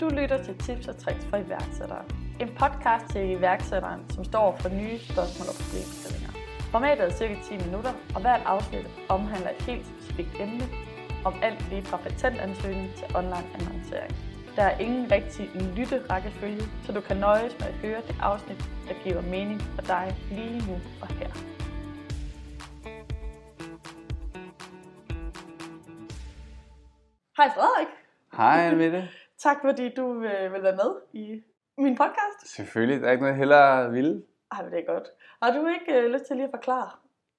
Du 0.00 0.08
lytter 0.08 0.44
til 0.44 0.58
Tips 0.58 0.88
og 0.88 0.96
Tricks 0.96 1.24
for 1.24 1.36
iværksættere. 1.36 2.04
En 2.40 2.48
podcast 2.48 3.12
til 3.12 3.30
iværksætteren, 3.30 4.10
som 4.10 4.24
står 4.24 4.56
for 4.60 4.68
nye 4.68 4.98
spørgsmål 4.98 5.48
og 5.48 5.56
problemstillinger. 5.60 6.32
Formatet 6.72 7.04
er 7.04 7.10
cirka 7.10 7.34
10 7.42 7.56
minutter, 7.64 7.92
og 8.14 8.20
hvert 8.20 8.42
afsnit 8.44 8.86
omhandler 9.08 9.50
et 9.50 9.62
helt 9.62 9.86
specifikt 9.86 10.40
emne 10.40 10.64
om 11.24 11.34
alt 11.42 11.70
lige 11.70 11.82
fra 11.82 11.96
patentansøgning 11.96 12.94
til 12.94 13.16
online 13.16 13.48
annoncering. 13.54 14.12
Der 14.56 14.62
er 14.62 14.78
ingen 14.78 15.10
rigtig 15.10 15.50
lytte-rækkefølge, 15.76 16.62
så 16.84 16.92
du 16.92 17.00
kan 17.00 17.16
nøjes 17.16 17.58
med 17.58 17.66
at 17.66 17.74
høre 17.74 18.00
det 18.08 18.16
afsnit, 18.20 18.64
der 18.88 18.94
giver 19.04 19.22
mening 19.22 19.60
for 19.60 19.82
dig 19.82 20.16
lige 20.30 20.58
nu 20.68 20.74
og 21.02 21.08
her. 21.08 21.30
Hej 27.36 27.48
Frederik. 27.54 27.88
Hej 28.36 28.74
Mette. 28.74 29.25
Tak 29.38 29.56
fordi 29.60 29.94
du 29.94 30.22
øh, 30.22 30.52
vil 30.52 30.62
være 30.62 30.76
med 30.76 31.00
i 31.12 31.42
min 31.78 31.96
podcast. 31.96 32.54
Selvfølgelig, 32.56 33.00
der 33.00 33.08
er 33.08 33.12
ikke 33.12 33.22
noget 33.22 33.36
hellere 33.36 33.92
ville. 33.92 34.22
Ej, 34.52 34.62
men 34.62 34.72
det 34.72 34.80
er 34.80 34.92
godt. 34.92 35.08
Har 35.42 35.52
du 35.52 35.66
ikke 35.66 36.00
øh, 36.02 36.12
lyst 36.12 36.24
til 36.24 36.36
lige 36.36 36.44
at 36.44 36.50
forklare, 36.50 36.90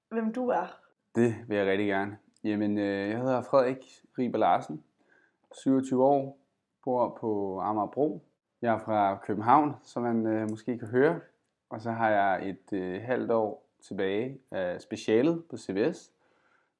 hvem 0.08 0.32
du 0.32 0.48
er? 0.48 0.80
Det 1.14 1.34
vil 1.48 1.56
jeg 1.56 1.66
rigtig 1.66 1.86
gerne. 1.86 2.18
Jamen, 2.44 2.78
øh, 2.78 3.10
jeg 3.10 3.18
hedder 3.18 3.42
Frederik 3.42 3.84
Riber 4.18 4.38
Larsen, 4.38 4.84
27 5.52 6.04
år, 6.04 6.38
bor 6.84 7.18
på 7.20 7.60
Amagerbro. 7.60 8.22
Jeg 8.62 8.74
er 8.74 8.78
fra 8.78 9.18
København, 9.22 9.74
som 9.82 10.02
man 10.02 10.26
øh, 10.26 10.50
måske 10.50 10.78
kan 10.78 10.88
høre. 10.88 11.20
Og 11.70 11.80
så 11.80 11.90
har 11.90 12.10
jeg 12.10 12.48
et 12.48 12.72
øh, 12.72 13.02
halvt 13.02 13.30
år 13.30 13.68
tilbage 13.82 14.40
af 14.50 14.80
specialet 14.80 15.44
på 15.50 15.56
CBS, 15.56 16.12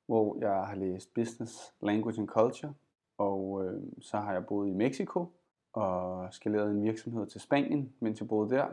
hvor 0.06 0.36
jeg 0.40 0.66
har 0.66 0.74
læst 0.74 1.14
Business, 1.14 1.74
Language 1.80 2.20
and 2.20 2.28
Culture. 2.28 2.74
Og 3.18 3.64
øh, 3.64 3.82
så 4.00 4.16
har 4.16 4.32
jeg 4.32 4.46
boet 4.46 4.68
i 4.68 4.72
Mexico 4.72 5.26
og 5.72 6.28
skaleret 6.34 6.70
en 6.70 6.82
virksomhed 6.82 7.26
til 7.26 7.40
Spanien, 7.40 7.92
mens 8.00 8.20
jeg 8.20 8.28
boede 8.28 8.50
der. 8.50 8.66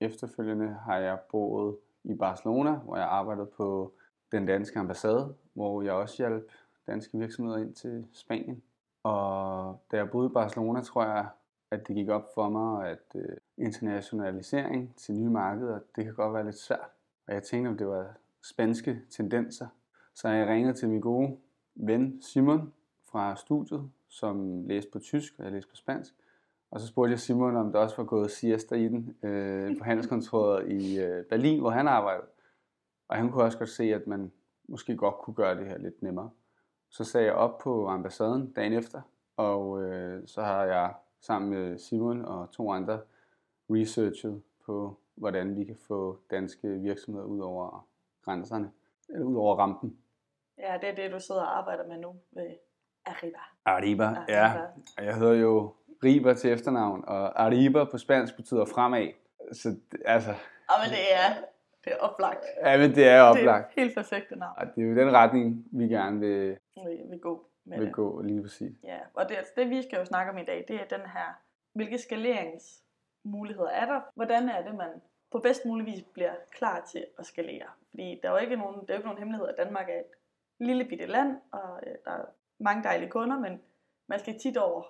Efterfølgende 0.00 0.76
har 0.84 0.98
jeg 0.98 1.18
boet 1.30 1.76
i 2.04 2.14
Barcelona, 2.14 2.72
hvor 2.72 2.96
jeg 2.96 3.06
arbejdede 3.06 3.46
på 3.46 3.92
den 4.32 4.46
danske 4.46 4.78
ambassade, 4.78 5.34
hvor 5.52 5.82
jeg 5.82 5.92
også 5.92 6.16
hjalp 6.16 6.50
danske 6.86 7.18
virksomheder 7.18 7.58
ind 7.58 7.74
til 7.74 8.06
Spanien. 8.12 8.62
Og 9.02 9.80
da 9.90 9.96
jeg 9.96 10.10
boede 10.10 10.30
i 10.30 10.32
Barcelona, 10.32 10.80
tror 10.80 11.04
jeg, 11.04 11.26
at 11.70 11.88
det 11.88 11.96
gik 11.96 12.08
op 12.08 12.34
for 12.34 12.48
mig, 12.48 12.88
at 12.88 13.14
øh, 13.14 13.36
internationalisering 13.56 14.96
til 14.96 15.14
nye 15.14 15.30
markeder, 15.30 15.78
det 15.96 16.04
kan 16.04 16.14
godt 16.14 16.34
være 16.34 16.44
lidt 16.44 16.58
svært. 16.58 16.90
Og 17.26 17.34
jeg 17.34 17.42
tænkte, 17.42 17.68
om 17.68 17.76
det 17.76 17.86
var 17.86 18.14
spanske 18.42 19.00
tendenser. 19.10 19.66
Så 20.14 20.28
jeg 20.28 20.48
ringede 20.48 20.74
til 20.74 20.88
min 20.88 21.00
gode 21.00 21.36
ven 21.74 22.22
Simon 22.22 22.72
fra 23.14 23.36
studiet, 23.36 23.90
som 24.08 24.66
læste 24.66 24.90
på 24.90 24.98
tysk, 24.98 25.34
og 25.38 25.44
jeg 25.44 25.52
læste 25.52 25.70
på 25.70 25.76
spansk. 25.76 26.14
Og 26.70 26.80
så 26.80 26.86
spurgte 26.86 27.10
jeg 27.10 27.20
Simon, 27.20 27.56
om 27.56 27.72
der 27.72 27.78
også 27.78 27.96
var 27.96 28.04
gået 28.04 28.30
siesta 28.30 28.74
i 28.74 28.88
den 28.88 29.16
øh, 29.22 29.78
på 29.78 29.84
handelskontoret 29.84 30.72
i 30.72 30.98
øh, 30.98 31.24
Berlin, 31.24 31.60
hvor 31.60 31.70
han 31.70 31.88
arbejdede. 31.88 32.26
Og 33.08 33.16
han 33.16 33.30
kunne 33.30 33.44
også 33.44 33.58
godt 33.58 33.68
se, 33.68 33.84
at 33.94 34.06
man 34.06 34.32
måske 34.68 34.96
godt 34.96 35.14
kunne 35.14 35.34
gøre 35.34 35.56
det 35.58 35.66
her 35.66 35.78
lidt 35.78 36.02
nemmere. 36.02 36.30
Så 36.90 37.04
sagde 37.04 37.26
jeg 37.26 37.34
op 37.34 37.58
på 37.58 37.88
ambassaden 37.88 38.52
dagen 38.52 38.72
efter, 38.72 39.02
og 39.36 39.82
øh, 39.82 40.22
så 40.26 40.42
har 40.42 40.64
jeg 40.64 40.94
sammen 41.20 41.50
med 41.50 41.78
Simon 41.78 42.24
og 42.24 42.50
to 42.50 42.70
andre 42.70 43.00
researchet 43.70 44.42
på, 44.66 44.98
hvordan 45.14 45.56
vi 45.56 45.64
kan 45.64 45.76
få 45.76 46.18
danske 46.30 46.68
virksomheder 46.68 47.26
ud 47.26 47.40
over 47.40 47.86
grænserne, 48.22 48.70
eller 49.08 49.26
ud 49.26 49.36
over 49.36 49.56
rampen. 49.56 49.98
Ja, 50.58 50.78
det 50.80 50.88
er 50.88 50.94
det, 50.94 51.12
du 51.12 51.20
sidder 51.20 51.40
og 51.40 51.58
arbejder 51.58 51.86
med 51.86 51.98
nu 51.98 52.16
ved 52.32 52.50
Arriba. 53.06 53.38
Arriba, 53.64 54.04
Arriba. 54.04 54.24
ja. 54.28 54.52
Og 54.98 55.04
jeg 55.04 55.14
hedder 55.16 55.32
jo 55.34 55.74
Riber 56.04 56.34
til 56.34 56.52
efternavn, 56.52 57.04
og 57.06 57.42
Arriba 57.44 57.84
på 57.84 57.98
spansk 57.98 58.36
betyder 58.36 58.64
fremad. 58.64 59.08
Så 59.52 59.76
altså, 60.04 60.30
Og 60.68 60.74
men 60.84 60.90
det 60.90 61.14
er, 61.14 61.28
det 61.84 61.92
er 61.92 61.96
oplagt. 61.96 62.44
ja, 62.62 62.78
men 62.78 62.94
det 62.94 63.08
er 63.08 63.20
oplagt. 63.22 63.68
Det 63.74 63.76
er 63.80 63.84
helt 63.84 63.94
perfekte 63.94 64.36
navn, 64.36 64.54
Og 64.56 64.66
det 64.74 64.84
er 64.84 64.88
jo 64.88 64.96
den 64.96 65.12
retning, 65.12 65.64
vi 65.72 65.84
gerne 65.88 66.20
vil, 66.20 66.58
vi, 66.76 67.02
vi 67.10 67.18
gå 67.18 67.46
med 67.64 67.78
vil 67.78 67.86
det. 67.86 67.94
gå 67.94 68.20
lige 68.22 68.42
præcis. 68.42 68.72
Ja, 68.84 68.98
og 69.14 69.28
det, 69.28 69.34
altså 69.36 69.52
det 69.56 69.70
vi 69.70 69.82
skal 69.82 69.98
jo 69.98 70.04
snakke 70.04 70.32
om 70.32 70.38
i 70.38 70.44
dag, 70.44 70.64
det 70.68 70.76
er 70.76 70.84
den 70.96 71.06
her, 71.06 71.40
hvilke 71.74 71.98
skaleringsmuligheder 71.98 73.68
er 73.68 73.86
der? 73.86 74.00
Hvordan 74.14 74.48
er 74.48 74.62
det, 74.62 74.74
man 74.74 74.88
på 75.32 75.38
bedst 75.38 75.64
mulig 75.66 75.86
vis 75.86 76.02
bliver 76.14 76.32
klar 76.50 76.84
til 76.92 77.06
at 77.18 77.26
skalere? 77.26 77.66
Fordi 77.90 78.20
der 78.22 78.28
er 78.28 78.32
jo 78.32 78.38
ikke 78.38 78.56
nogen, 78.56 78.80
det 78.80 78.90
er 78.90 78.94
jo 78.94 78.98
ikke 78.98 79.06
nogen 79.08 79.18
hemmelighed, 79.18 79.48
at 79.48 79.54
Danmark 79.58 79.88
er 79.88 79.98
et 79.98 80.10
lille 80.60 80.84
bitte 80.84 81.06
land, 81.06 81.36
og 81.52 81.80
øh, 81.86 81.94
der 82.04 82.10
er 82.10 82.24
mange 82.58 82.82
dejlige 82.82 83.10
kunder, 83.10 83.38
men 83.38 83.60
man 84.06 84.18
skal 84.18 84.38
tit 84.38 84.56
over 84.56 84.82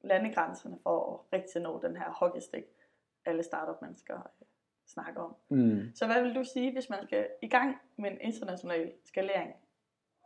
landegrænserne 0.00 0.78
for 0.82 1.14
at 1.14 1.32
rigtig 1.32 1.62
nå 1.62 1.80
den 1.82 1.96
her 1.96 2.10
hockeystick, 2.10 2.66
alle 3.24 3.42
startup-mennesker 3.42 4.16
øh, 4.16 4.46
snakker 4.86 5.20
om. 5.22 5.36
Mm. 5.48 5.80
Så 5.94 6.06
hvad 6.06 6.22
vil 6.22 6.34
du 6.34 6.44
sige, 6.44 6.72
hvis 6.72 6.90
man 6.90 6.98
skal 7.04 7.28
i 7.42 7.48
gang 7.48 7.76
med 7.98 8.10
en 8.10 8.18
international 8.20 8.92
skalering? 9.04 9.52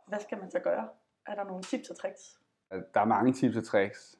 Hvad 0.07 0.19
skal 0.19 0.37
man 0.37 0.51
så 0.51 0.59
gøre? 0.59 0.89
Er 1.27 1.35
der 1.35 1.43
nogle 1.43 1.63
tips 1.63 1.89
og 1.89 1.97
tricks? 1.97 2.39
Der 2.71 3.01
er 3.01 3.05
mange 3.05 3.33
tips 3.33 3.57
og 3.57 3.63
tricks, 3.63 4.15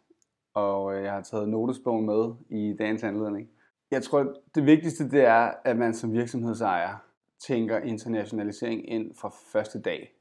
og 0.53 0.95
øh, 0.95 1.03
jeg 1.03 1.13
har 1.13 1.21
taget 1.21 1.49
notesbogen 1.49 2.05
med 2.05 2.35
i 2.49 2.75
dagens 2.79 3.03
anledning. 3.03 3.49
Jeg 3.91 4.03
tror, 4.03 4.35
det 4.55 4.65
vigtigste 4.65 5.09
det 5.09 5.25
er, 5.25 5.53
at 5.63 5.77
man 5.77 5.93
som 5.93 6.13
virksomhedsejer 6.13 6.97
tænker 7.39 7.77
internationalisering 7.77 8.89
ind 8.89 9.15
fra 9.15 9.29
første 9.29 9.81
dag. 9.81 10.13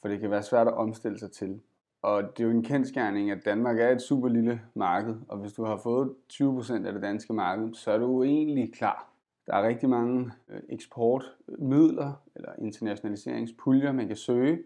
For 0.00 0.08
det 0.08 0.20
kan 0.20 0.30
være 0.30 0.42
svært 0.42 0.66
at 0.66 0.74
omstille 0.74 1.18
sig 1.18 1.32
til. 1.32 1.62
Og 2.02 2.22
det 2.22 2.40
er 2.40 2.44
jo 2.44 2.50
en 2.50 2.62
kendskærning, 2.62 3.30
at 3.30 3.44
Danmark 3.44 3.78
er 3.78 3.88
et 3.88 4.02
super 4.02 4.28
lille 4.28 4.60
marked, 4.74 5.16
og 5.28 5.38
hvis 5.38 5.52
du 5.52 5.64
har 5.64 5.76
fået 5.76 6.14
20% 6.32 6.86
af 6.86 6.92
det 6.92 7.02
danske 7.02 7.32
marked, 7.32 7.74
så 7.74 7.90
er 7.90 7.98
du 7.98 8.22
egentlig 8.22 8.72
klar. 8.74 9.08
Der 9.46 9.54
er 9.54 9.68
rigtig 9.68 9.88
mange 9.88 10.30
øh, 10.48 10.60
eksportmidler 10.68 12.12
eller 12.36 12.52
internationaliseringspuljer, 12.58 13.92
man 13.92 14.06
kan 14.06 14.16
søge 14.16 14.62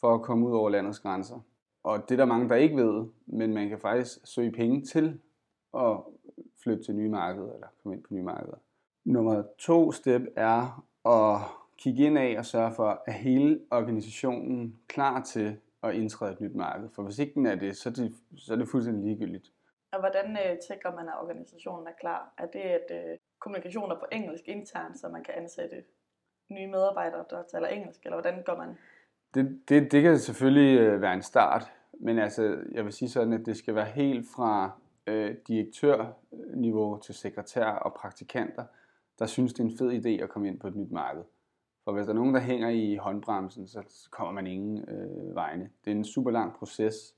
for 0.00 0.14
at 0.14 0.22
komme 0.22 0.46
ud 0.46 0.52
over 0.52 0.70
landets 0.70 0.98
grænser. 1.00 1.40
Og 1.82 2.08
det 2.08 2.14
er 2.14 2.16
der 2.16 2.24
mange, 2.24 2.48
der 2.48 2.54
ikke 2.54 2.76
ved, 2.76 3.06
men 3.26 3.54
man 3.54 3.68
kan 3.68 3.78
faktisk 3.78 4.18
søge 4.24 4.52
penge 4.52 4.82
til 4.82 5.20
at 5.74 5.96
flytte 6.62 6.84
til 6.84 6.94
nye 6.94 7.08
markeder 7.08 7.52
eller 7.52 7.66
komme 7.82 7.96
ind 7.96 8.04
på 8.04 8.14
nye 8.14 8.22
markeder. 8.22 8.56
Nummer 9.04 9.42
to 9.58 9.92
step 9.92 10.22
er 10.36 10.84
at 11.06 11.40
kigge 11.78 12.04
ind 12.04 12.18
af 12.18 12.34
og 12.38 12.44
sørge 12.44 12.72
for, 12.74 13.02
at 13.06 13.14
hele 13.14 13.60
organisationen 13.70 14.76
klar 14.88 15.22
til 15.22 15.56
at 15.82 15.94
indtræde 15.94 16.32
et 16.32 16.40
nyt 16.40 16.54
marked. 16.54 16.88
For 16.94 17.02
hvis 17.02 17.18
ikke 17.18 17.34
den 17.34 17.46
er 17.46 17.54
det, 17.54 17.76
så 17.76 17.88
er 17.88 17.92
det, 17.92 18.14
så 18.36 18.52
er 18.52 18.56
det 18.56 18.68
fuldstændig 18.68 19.04
ligegyldigt. 19.04 19.52
Og 19.92 20.00
hvordan 20.00 20.26
øh, 20.30 20.94
man, 20.94 21.08
at 21.08 21.14
organisationen 21.22 21.86
er 21.86 21.92
klar? 22.00 22.34
Er 22.38 22.46
det, 22.46 22.60
at 22.60 22.86
øh, 22.90 23.18
kommunikationer 23.40 23.94
på 23.98 24.06
engelsk 24.12 24.48
internt, 24.48 24.98
så 24.98 25.08
man 25.08 25.24
kan 25.24 25.34
ansætte 25.34 25.84
nye 26.50 26.66
medarbejdere, 26.66 27.24
der 27.30 27.42
taler 27.42 27.68
engelsk? 27.68 28.00
Eller 28.04 28.16
hvordan 28.16 28.42
går 28.42 28.56
man? 28.56 28.78
Det, 29.34 29.60
det, 29.68 29.92
det 29.92 30.02
kan 30.02 30.18
selvfølgelig 30.18 30.80
øh, 30.80 31.02
være 31.02 31.14
en 31.14 31.22
start, 31.22 31.72
men 32.00 32.18
altså, 32.18 32.64
jeg 32.72 32.84
vil 32.84 32.92
sige 32.92 33.08
sådan, 33.08 33.32
at 33.32 33.46
det 33.46 33.56
skal 33.56 33.74
være 33.74 33.84
helt 33.84 34.26
fra 34.36 34.70
øh, 35.06 35.36
direktørniveau 35.48 36.98
til 36.98 37.14
sekretær 37.14 37.66
og 37.66 37.94
praktikanter, 37.94 38.64
der 39.18 39.26
synes, 39.26 39.52
det 39.52 39.60
er 39.60 39.68
en 39.68 39.78
fed 39.78 40.04
idé 40.04 40.22
at 40.22 40.28
komme 40.28 40.48
ind 40.48 40.60
på 40.60 40.68
et 40.68 40.76
nyt 40.76 40.90
marked. 40.90 41.22
For 41.84 41.92
hvis 41.92 42.04
der 42.06 42.12
er 42.12 42.16
nogen, 42.16 42.34
der 42.34 42.40
hænger 42.40 42.68
i 42.68 42.96
håndbremsen, 42.96 43.66
så 43.68 43.82
kommer 44.10 44.32
man 44.32 44.46
ingen 44.46 44.88
øh, 44.88 45.34
vegne. 45.34 45.70
Det 45.84 45.90
er 45.90 45.94
en 45.96 46.04
super 46.04 46.30
lang 46.30 46.54
proces, 46.54 47.14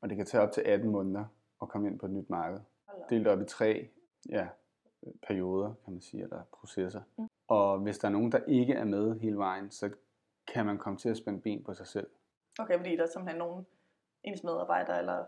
og 0.00 0.08
det 0.08 0.16
kan 0.16 0.26
tage 0.26 0.42
op 0.42 0.52
til 0.52 0.60
18 0.60 0.90
måneder 0.90 1.24
at 1.62 1.68
komme 1.68 1.88
ind 1.88 1.98
på 1.98 2.06
et 2.06 2.12
nyt 2.12 2.30
marked. 2.30 2.60
Delt 3.10 3.26
op 3.26 3.40
i 3.40 3.44
tre 3.44 3.88
ja, 4.28 4.48
øh, 5.06 5.12
perioder, 5.26 5.74
kan 5.84 5.92
man 5.92 6.00
sige, 6.00 6.22
eller 6.22 6.42
processer. 6.52 7.02
Mm. 7.18 7.28
Og 7.48 7.78
hvis 7.78 7.98
der 7.98 8.08
er 8.08 8.12
nogen, 8.12 8.32
der 8.32 8.38
ikke 8.46 8.72
er 8.72 8.84
med 8.84 9.20
hele 9.20 9.36
vejen, 9.36 9.70
så 9.70 9.90
kan 10.46 10.66
man 10.66 10.78
komme 10.78 10.98
til 10.98 11.08
at 11.08 11.16
spænde 11.16 11.40
ben 11.40 11.64
på 11.64 11.74
sig 11.74 11.86
selv. 11.86 12.06
Okay, 12.58 12.76
fordi 12.76 12.96
der 12.96 13.02
er 13.02 13.06
simpelthen 13.06 13.38
nogen, 13.38 13.66
ens 14.24 14.44
medarbejdere 14.44 14.98
eller 14.98 15.24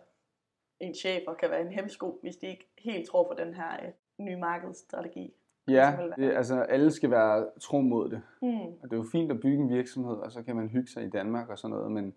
en 0.81 0.95
chef, 0.95 1.23
og 1.27 1.37
kan 1.37 1.51
være 1.51 1.61
en 1.61 1.73
hemsko, 1.73 2.19
hvis 2.23 2.37
de 2.37 2.47
ikke 2.47 2.69
helt 2.79 3.09
tror 3.09 3.29
på 3.29 3.35
den 3.35 3.55
her 3.55 3.87
øh, 3.87 3.93
nye 4.19 4.37
markedsstrategi. 4.37 5.35
Ja, 5.69 5.97
være- 5.97 6.13
det, 6.17 6.37
altså 6.37 6.61
alle 6.61 6.91
skal 6.91 7.11
være 7.11 7.47
tro 7.61 7.81
mod 7.81 8.09
det. 8.09 8.23
Hmm. 8.43 8.59
Og 8.61 8.83
det 8.83 8.93
er 8.93 8.97
jo 8.97 9.07
fint 9.13 9.31
at 9.31 9.41
bygge 9.41 9.59
en 9.63 9.69
virksomhed, 9.71 10.15
og 10.15 10.33
så 10.33 10.43
kan 10.43 10.57
man 10.57 10.69
hygge 10.69 10.91
sig 10.91 11.05
i 11.05 11.09
Danmark 11.11 11.49
og 11.49 11.59
sådan 11.59 11.77
noget, 11.77 11.93
men 11.93 12.15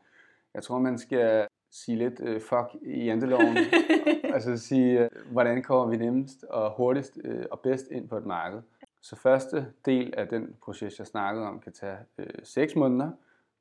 jeg 0.54 0.64
tror, 0.64 0.80
man 0.80 0.98
skal 0.98 1.48
sige 1.72 1.98
lidt 1.98 2.20
uh, 2.20 2.42
fuck 2.42 2.82
i 2.82 3.06
janteloven. 3.06 3.58
altså 4.34 4.58
sige, 4.58 5.00
øh, 5.04 5.10
hvordan 5.32 5.64
kommer 5.64 5.88
vi 5.88 5.98
nemmest 5.98 6.44
og 6.44 6.72
hurtigst 6.72 7.20
øh, 7.24 7.46
og 7.52 7.60
bedst 7.60 7.88
ind 7.92 8.10
på 8.10 8.18
et 8.18 8.26
marked. 8.26 8.62
Så 9.02 9.16
første 9.16 9.66
del 9.86 10.14
af 10.18 10.28
den 10.28 10.56
proces, 10.64 11.00
jeg 11.00 11.08
snakkede 11.08 11.46
om, 11.48 11.60
kan 11.60 11.74
tage 11.74 11.98
øh, 12.18 12.26
6 12.44 12.76
måneder 12.76 13.12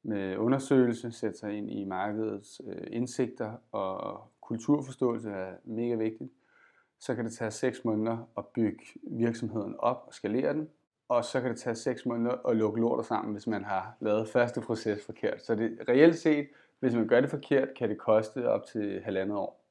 med 0.02 0.36
undersøgelse, 0.36 1.12
sætte 1.12 1.38
sig 1.38 1.52
ind 1.58 1.70
i 1.70 1.84
markedets 1.84 2.60
øh, 2.66 2.86
indsigter 2.90 3.52
og 3.72 4.20
kulturforståelse 4.40 5.30
er 5.30 5.52
mega 5.64 5.94
vigtigt. 5.94 6.30
Så 7.00 7.14
kan 7.14 7.24
det 7.24 7.32
tage 7.32 7.50
6 7.50 7.84
måneder 7.84 8.28
at 8.38 8.46
bygge 8.46 8.84
virksomheden 9.02 9.74
op 9.78 10.04
og 10.06 10.14
skalere 10.14 10.52
den. 10.52 10.70
Og 11.08 11.24
så 11.24 11.40
kan 11.40 11.50
det 11.50 11.58
tage 11.58 11.74
6 11.74 12.06
måneder 12.06 12.48
at 12.48 12.56
lukke 12.56 12.80
lortet 12.80 13.06
sammen, 13.06 13.32
hvis 13.32 13.46
man 13.46 13.64
har 13.64 13.96
lavet 14.00 14.28
første 14.28 14.60
proces 14.60 15.06
forkert. 15.06 15.42
Så 15.42 15.54
det 15.54 15.78
reelt 15.88 16.18
set, 16.18 16.48
hvis 16.80 16.94
man 16.94 17.08
gør 17.08 17.20
det 17.20 17.30
forkert, 17.30 17.68
kan 17.76 17.88
det 17.88 17.98
koste 17.98 18.48
op 18.48 18.66
til 18.66 19.00
halvandet 19.00 19.36
år. 19.36 19.64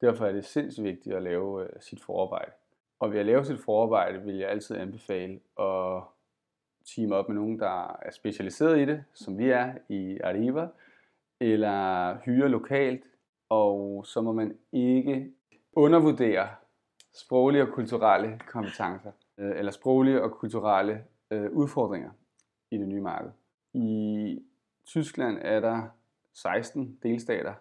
Derfor 0.00 0.26
er 0.26 0.32
det 0.32 0.44
sindssygt 0.44 0.84
vigtigt 0.84 1.16
at 1.16 1.22
lave 1.22 1.62
øh, 1.62 1.68
sit 1.80 2.02
forarbejde. 2.04 2.52
Og 3.00 3.12
ved 3.12 3.20
at 3.20 3.26
lave 3.26 3.44
sit 3.44 3.60
forarbejde 3.60 4.22
vil 4.22 4.36
jeg 4.36 4.50
altid 4.50 4.76
anbefale 4.76 5.40
at 5.60 6.02
team 6.94 7.12
op 7.12 7.28
med 7.28 7.36
nogen, 7.36 7.58
der 7.58 7.98
er 8.02 8.10
specialiseret 8.10 8.78
i 8.78 8.84
det, 8.84 9.04
som 9.14 9.38
vi 9.38 9.50
er 9.50 9.74
i 9.88 10.18
Arriva, 10.24 10.68
eller 11.40 12.16
hyre 12.24 12.48
lokalt, 12.48 13.04
og 13.48 14.06
så 14.06 14.20
må 14.20 14.32
man 14.32 14.58
ikke 14.72 15.32
undervurdere 15.76 16.48
sproglige 17.14 17.62
og 17.62 17.68
kulturelle 17.68 18.40
kompetencer, 18.46 19.12
øh, 19.38 19.58
eller 19.58 19.72
sproglige 19.72 20.22
og 20.22 20.32
kulturelle 20.32 21.04
øh, 21.30 21.52
udfordringer 21.52 22.10
i 22.70 22.78
det 22.78 22.88
nye 22.88 23.00
marked. 23.00 23.30
I 23.74 24.42
Tyskland 24.86 25.38
er 25.40 25.60
der 25.60 25.82
16 26.34 26.98
delstater, 27.02 27.54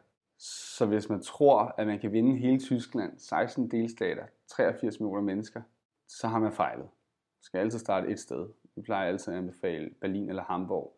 så 0.78 0.86
hvis 0.86 1.10
man 1.10 1.22
tror, 1.22 1.76
at 1.78 1.88
man 1.88 2.00
kan 2.00 2.12
vinde 2.12 2.38
hele 2.38 2.60
Tyskland, 2.60 3.20
16 3.20 3.72
delstater, 3.72 4.26
83 4.48 5.00
millioner 5.00 5.22
mennesker, 5.22 5.62
så 6.08 6.28
har 6.28 6.40
man 6.40 6.52
fejlet. 6.52 6.84
Man 6.86 7.42
skal 7.42 7.60
altid 7.60 7.80
starte 7.80 8.08
et 8.08 8.20
sted. 8.20 8.48
Vi 8.76 8.82
plejer 8.82 9.08
altid 9.08 9.34
at 9.34 9.40
anbefale 9.40 9.90
Berlin 10.02 10.30
eller 10.30 10.44
Hamburg, 10.44 10.98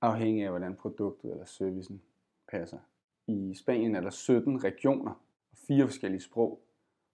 afhængig 0.00 0.44
af 0.44 0.50
hvordan 0.50 0.76
produktet 0.76 1.30
eller 1.30 1.44
servicen 1.44 2.02
passer. 2.52 2.78
I 3.26 3.54
Spanien 3.54 3.94
er 3.94 4.00
der 4.00 4.10
17 4.10 4.64
regioner 4.64 5.22
fire 5.66 5.86
forskellige 5.86 6.20
sprog. 6.20 6.60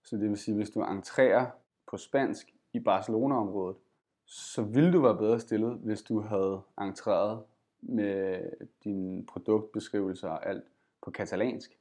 Så 0.03 0.17
det 0.17 0.29
vil 0.29 0.37
sige, 0.37 0.55
hvis 0.55 0.69
du 0.69 0.81
entrerer 0.83 1.45
på 1.87 1.97
spansk 1.97 2.53
i 2.73 2.79
Barcelona-området, 2.79 3.77
så 4.25 4.61
ville 4.61 4.93
du 4.93 5.01
være 5.01 5.17
bedre 5.17 5.39
stillet, 5.39 5.73
hvis 5.73 6.01
du 6.01 6.19
havde 6.19 6.61
entreret 6.81 7.43
med 7.81 8.49
dine 8.83 9.25
produktbeskrivelser 9.25 10.29
og 10.29 10.49
alt 10.49 10.63
på 11.03 11.11
katalansk. 11.11 11.79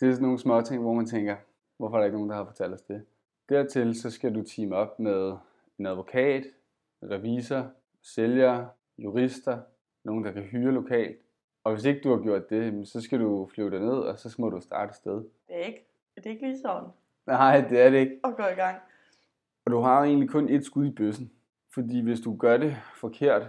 Det 0.00 0.08
er 0.08 0.12
sådan 0.12 0.22
nogle 0.22 0.38
små 0.38 0.60
ting, 0.60 0.82
hvor 0.82 0.94
man 0.94 1.06
tænker, 1.06 1.36
hvorfor 1.76 1.96
er 1.96 2.00
der 2.00 2.04
ikke 2.04 2.16
nogen, 2.16 2.30
der 2.30 2.36
har 2.36 2.44
fortalt 2.44 2.74
os 2.74 2.82
det? 2.82 3.06
Dertil 3.48 4.00
så 4.00 4.10
skal 4.10 4.34
du 4.34 4.42
team 4.42 4.72
op 4.72 4.98
med 4.98 5.36
en 5.78 5.86
advokat, 5.86 6.44
revisor, 7.02 7.70
sælger, 8.02 8.66
jurister, 8.98 9.60
nogen, 10.04 10.24
der 10.24 10.32
kan 10.32 10.42
hyre 10.42 10.72
lokalt. 10.72 11.18
Og 11.64 11.72
hvis 11.72 11.84
ikke 11.84 12.00
du 12.00 12.10
har 12.16 12.22
gjort 12.22 12.50
det, 12.50 12.88
så 12.88 13.00
skal 13.00 13.20
du 13.20 13.48
flyve 13.54 13.70
ned, 13.70 13.98
og 13.98 14.18
så 14.18 14.34
må 14.38 14.50
du 14.50 14.60
starte 14.60 14.90
et 14.90 14.96
sted. 14.96 15.14
Det 15.48 15.56
er 15.56 15.64
ikke, 15.64 15.86
det 16.16 16.26
er 16.26 16.30
ikke 16.30 16.46
lige 16.46 16.60
sådan 16.60 16.88
Nej, 17.26 17.60
det 17.70 17.80
er 17.80 17.90
det 17.90 17.98
ikke. 17.98 18.20
at 18.24 18.36
gå 18.36 18.42
i 18.42 18.54
gang. 18.54 18.76
Og 19.64 19.72
du 19.72 19.80
har 19.80 20.02
egentlig 20.04 20.30
kun 20.30 20.48
et 20.48 20.64
skud 20.64 20.86
i 20.86 20.90
bøssen. 20.90 21.32
Fordi 21.74 22.00
hvis 22.02 22.20
du 22.20 22.36
gør 22.36 22.56
det 22.56 22.76
forkert, 22.96 23.46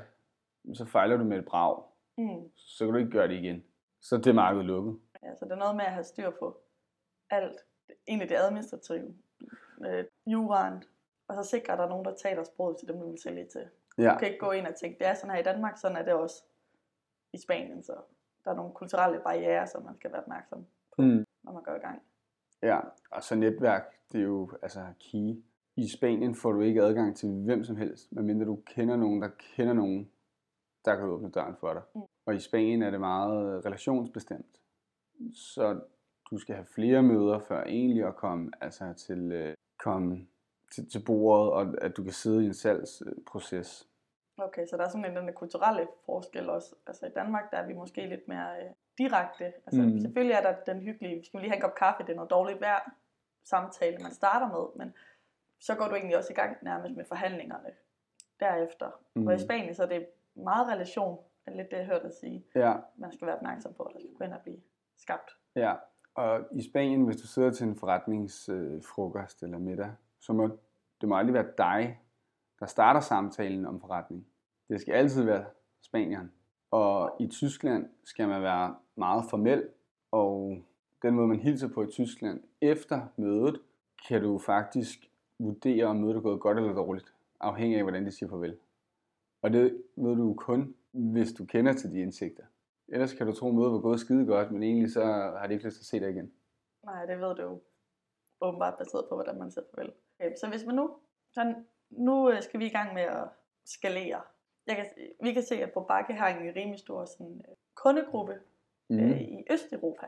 så 0.74 0.86
fejler 0.86 1.18
du 1.18 1.24
med 1.24 1.38
et 1.38 1.46
brag. 1.46 1.84
Mm. 2.18 2.50
Så 2.56 2.86
kan 2.86 2.94
du 2.94 3.00
ikke 3.00 3.12
gøre 3.12 3.28
det 3.28 3.34
igen. 3.34 3.64
Så 4.02 4.16
er 4.16 4.20
det 4.20 4.36
markedet 4.36 4.66
lukket. 4.66 5.00
Ja, 5.24 5.36
så 5.36 5.46
det 5.46 5.52
er 5.52 5.56
noget 5.56 5.76
med 5.76 5.86
at 5.86 5.92
have 5.92 6.04
styr 6.04 6.30
på 6.30 6.58
alt. 7.30 7.58
Egentlig 8.08 8.30
det 8.30 8.36
administrative, 8.36 9.14
øh, 9.86 10.06
juraen, 10.28 10.84
og 11.28 11.36
så 11.36 11.50
sikre, 11.50 11.74
at 11.74 11.80
der 11.80 11.86
er 11.86 11.90
nogen, 11.90 12.06
der 12.06 12.16
taler 12.24 12.44
sproget 12.44 12.78
til 12.78 12.88
dem, 12.88 13.00
du 13.00 13.10
vil 13.10 13.22
sælge 13.22 13.46
til. 13.46 13.66
Ja, 13.98 14.12
Du 14.14 14.18
kan 14.20 14.28
ikke 14.28 14.40
gå 14.40 14.52
ind 14.52 14.68
og 14.68 14.76
tænke, 14.76 15.00
det 15.00 15.08
er 15.08 15.14
sådan 15.14 15.32
her 15.32 15.40
i 15.40 15.44
Danmark, 15.44 15.78
sådan 15.78 15.98
er 15.98 16.04
det 16.04 16.14
også 16.14 16.44
i 17.34 17.38
Spanien. 17.38 17.84
Så 17.84 17.94
der 18.44 18.52
er 18.52 18.56
nogle 18.56 18.74
kulturelle 18.74 19.20
barriere, 19.24 19.68
som 19.68 19.84
man 19.84 19.96
skal 19.96 20.12
være 20.12 20.22
opmærksom 20.22 20.66
på, 20.96 21.02
mm. 21.02 21.26
når 21.44 21.52
man 21.52 21.64
går 21.64 21.76
i 21.76 21.80
gang. 21.80 22.02
ja. 22.64 22.80
og 23.12 23.24
så 23.24 23.36
netværk, 23.36 23.84
det 24.12 24.20
er 24.20 24.26
jo 24.26 24.52
altså 24.62 24.86
key. 25.00 25.44
I 25.76 25.90
Spanien 25.98 26.36
får 26.36 26.52
du 26.52 26.62
ikke 26.62 26.82
adgang 26.82 27.18
til 27.18 27.30
hvem 27.30 27.64
som 27.64 27.76
helst, 27.76 28.12
medmindre 28.12 28.46
du 28.46 28.56
kender 28.66 28.96
nogen, 28.96 29.22
der 29.22 29.30
kender 29.56 29.74
nogen, 29.74 30.12
der 30.86 30.96
kan 30.96 31.06
åbne 31.06 31.30
døren 31.30 31.56
for 31.60 31.74
dig. 31.74 31.82
Mm. 31.96 32.02
Og 32.26 32.36
i 32.36 32.40
Spanien 32.40 32.82
er 32.82 32.92
det 32.92 33.00
meget 33.00 33.66
relationsbestemt. 33.66 34.60
Så 35.34 35.80
du 36.32 36.38
skal 36.38 36.56
have 36.56 36.68
flere 36.76 37.04
møder 37.04 37.40
før 37.40 37.64
egentlig 37.64 38.08
at 38.08 38.16
komme, 38.16 38.52
altså 38.62 38.94
til, 38.94 39.32
øh, 39.32 39.56
komme 39.80 40.28
til, 40.76 40.90
til 40.90 41.02
bordet, 41.06 41.54
og 41.54 41.84
at 41.86 41.98
du 41.98 42.04
kan 42.04 42.14
sidde 42.14 42.44
i 42.44 42.46
en 42.46 42.54
salgsproces. 42.54 43.88
Okay, 44.42 44.66
så 44.68 44.78
der 44.78 44.84
er 44.86 44.90
sådan 44.90 45.06
en 45.06 45.16
den 45.16 45.34
kulturelle 45.34 45.88
forskel 46.06 46.50
også. 46.50 46.76
Altså 46.88 47.06
i 47.06 47.10
Danmark, 47.10 47.52
der 47.52 47.58
er 47.58 47.66
vi 47.68 47.74
måske 47.74 48.06
lidt 48.06 48.28
mere 48.28 48.64
øh, 48.64 48.70
direkte. 48.98 49.46
Altså 49.46 49.82
Mm. 49.82 50.00
selvfølgelig 50.00 50.34
er 50.36 50.42
der 50.42 50.54
den 50.74 50.80
hyggelige, 50.82 51.26
skal 51.26 51.38
vi 51.38 51.44
lige 51.44 51.52
have 51.52 51.56
en 51.58 51.62
kop 51.62 51.76
kaffe, 51.76 52.04
det 52.04 52.10
er 52.12 52.16
noget 52.16 52.30
dårligt 52.32 52.62
vejr 52.62 52.92
samtale, 53.44 53.98
man 54.04 54.12
starter 54.12 54.48
med, 54.48 54.66
men 54.86 54.94
så 55.60 55.76
går 55.76 55.86
du 55.88 55.96
egentlig 55.96 56.18
også 56.18 56.34
i 56.34 56.36
gang 56.36 56.58
nærmest 56.62 56.96
med 56.96 57.06
forhandlingerne 57.06 57.70
derefter. 58.40 58.92
Mm. 59.14 59.28
Og 59.28 59.36
i 59.36 59.40
Spanien, 59.40 59.76
så 59.76 59.84
er 59.84 59.88
det 59.88 60.08
meget 60.36 60.68
relation, 60.68 61.20
er 61.46 61.52
lidt 61.52 61.72
det, 61.72 61.78
jeg 61.78 61.86
hørte 61.86 62.04
dig 62.04 62.14
sige. 62.14 62.46
Ja, 62.56 62.74
Man 62.96 63.12
skal 63.12 63.28
være 63.28 63.36
opmærksom 63.36 63.74
på, 63.74 63.84
at 63.84 63.94
der 63.94 64.00
skal 64.00 64.14
gå 64.14 64.24
ind 64.24 64.34
og 64.34 64.42
blive 64.42 64.58
skabt. 64.98 65.38
Ja, 65.56 65.74
og 66.16 66.42
i 66.52 66.70
Spanien, 66.70 67.06
hvis 67.06 67.18
du 67.18 67.28
sidder 67.28 67.52
til 67.52 67.68
en 67.68 67.76
forretningsfrokost 67.76 69.44
eller 69.44 69.58
middag, 69.58 69.92
så 70.20 70.34
må 70.34 70.58
det 71.02 71.10
må 71.10 71.18
aldrig 71.18 71.34
være 71.34 71.48
dig, 71.58 72.00
der 72.60 72.66
starter 72.66 73.00
samtalen 73.00 73.66
om 73.66 73.82
forretning. 73.82 74.28
Det 74.70 74.82
skal 74.82 74.94
altid 74.94 75.24
være 75.24 75.46
spanieren. 75.82 76.32
Og 76.72 77.16
i 77.20 77.28
Tyskland 77.28 77.90
skal 78.04 78.28
man 78.28 78.42
være 78.42 78.76
meget 78.96 79.24
formel, 79.30 79.70
og 80.12 80.58
den 81.02 81.16
måde, 81.16 81.28
man 81.28 81.40
hilser 81.40 81.68
på 81.68 81.84
i 81.84 81.92
Tyskland 81.92 82.44
efter 82.62 83.08
mødet, 83.18 83.62
kan 84.08 84.22
du 84.22 84.38
faktisk 84.38 85.12
vurdere, 85.40 85.86
om 85.86 85.96
mødet 85.96 86.16
er 86.16 86.22
gået 86.22 86.42
godt 86.42 86.58
eller 86.58 86.74
dårligt, 86.74 87.14
afhængig 87.40 87.78
af, 87.78 87.84
hvordan 87.84 88.06
de 88.06 88.12
siger 88.12 88.30
farvel. 88.30 88.58
Og 89.42 89.54
det 89.54 89.84
ved 89.96 90.16
du 90.16 90.34
kun, 90.34 90.76
hvis 90.92 91.34
du 91.34 91.46
kender 91.46 91.74
til 91.74 91.92
de 91.92 92.00
indsigter. 92.00 92.44
Ellers 92.88 93.14
kan 93.14 93.28
du 93.28 93.34
tro, 93.34 93.48
at 93.48 93.56
mødet 93.56 93.72
var 93.72 93.80
gået 93.80 94.00
skide 94.00 94.26
godt, 94.26 94.52
men 94.52 94.64
egentlig 94.64 94.92
så 94.92 95.04
har 95.40 95.48
de 95.48 95.54
ikke 95.54 95.66
lyst 95.66 95.76
til 95.76 95.82
at 95.82 95.86
se 95.86 96.00
dig 96.00 96.10
igen. 96.10 96.32
Nej, 96.84 97.06
det 97.06 97.20
ved 97.20 97.36
du 97.36 97.42
jo 97.42 97.62
åbenbart 98.42 98.78
baseret 98.78 99.06
på, 99.10 99.16
hvordan 99.16 99.40
man 99.40 99.52
siger 99.52 99.66
farvel. 99.76 99.94
Okay, 100.20 100.36
så 100.42 100.50
hvis 100.50 100.66
man 100.66 100.76
nu, 100.76 100.96
så 101.32 101.56
nu 101.90 102.32
øh, 102.32 102.44
skal 102.44 102.60
vi 102.60 102.66
i 102.66 102.70
gang 102.70 102.94
med 102.94 103.02
at 103.02 103.28
skalere. 103.66 104.22
Jeg 104.68 104.76
kan, 104.76 104.86
vi 105.24 105.34
kan 105.34 105.44
se, 105.44 105.64
at 105.64 105.72
på 105.74 105.82
Bakke 105.82 106.14
har 106.14 106.28
en 106.28 106.56
rimelig 106.56 106.80
stor 106.80 107.06
sådan, 107.06 107.46
øh, 107.50 107.56
kundegruppe 107.76 108.40
Mm. 108.92 109.00
øh, 109.00 109.22
i 109.22 109.46
Østeuropa. 109.52 110.06